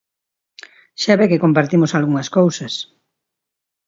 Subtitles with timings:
[1.01, 2.73] Xa ve que compartimos algunhas cousas.